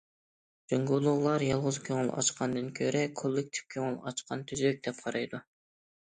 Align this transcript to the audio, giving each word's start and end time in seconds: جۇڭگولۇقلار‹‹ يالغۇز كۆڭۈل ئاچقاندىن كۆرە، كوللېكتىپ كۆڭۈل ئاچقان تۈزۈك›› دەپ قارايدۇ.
جۇڭگولۇقلار‹‹ 0.71 1.43
يالغۇز 1.47 1.75
كۆڭۈل 1.89 2.07
ئاچقاندىن 2.13 2.71
كۆرە، 2.79 3.03
كوللېكتىپ 3.19 3.67
كۆڭۈل 3.75 3.99
ئاچقان 4.07 4.41
تۈزۈك›› 4.53 4.81
دەپ 4.89 5.03
قارايدۇ. 5.09 5.43